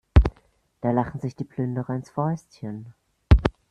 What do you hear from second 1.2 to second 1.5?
sich die